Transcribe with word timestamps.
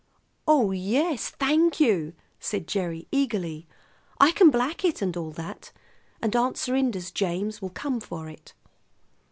"Oh, 0.47 0.71
yes, 0.71 1.29
thank 1.29 1.79
you," 1.79 2.13
said 2.39 2.67
Gerry 2.67 3.07
eagerly; 3.11 3.67
"I 4.19 4.31
can 4.31 4.49
black 4.49 4.83
it 4.83 4.99
and 4.99 5.15
all 5.15 5.29
that. 5.33 5.71
And 6.23 6.35
Aunt 6.35 6.57
Serinda's 6.57 7.11
James 7.11 7.61
will 7.61 7.69
come 7.69 7.99
for 7.99 8.27
it." 8.27 8.55